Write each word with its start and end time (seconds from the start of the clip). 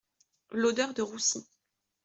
L’odeur 0.49 0.95
de 0.95 1.03
roussi. 1.03 1.47